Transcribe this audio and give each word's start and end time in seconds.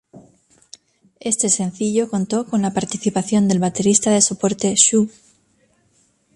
Este 1.19 1.47
sencillo 1.51 2.09
contó 2.09 2.47
con 2.47 2.63
la 2.63 2.73
participación 2.73 3.47
del 3.47 3.59
baterista 3.59 4.09
de 4.09 4.21
soporte 4.21 4.73
Shue. 4.73 5.09